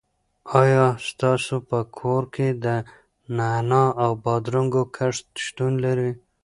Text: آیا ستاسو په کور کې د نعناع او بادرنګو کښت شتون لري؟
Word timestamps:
آیا 0.61 0.85
ستاسو 1.07 1.55
په 1.69 1.79
کور 1.99 2.23
کې 2.35 2.47
د 2.63 2.65
نعناع 3.37 3.89
او 4.03 4.11
بادرنګو 4.23 4.83
کښت 4.95 5.27
شتون 5.45 5.73
لري؟ 5.85 6.11